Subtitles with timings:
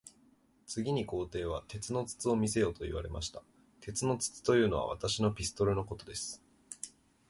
[0.65, 3.43] 次に皇帝は、鉄の筒を見せよと言われました。
[3.81, 6.43] 鉄の筒というのは、私のピストルのことです。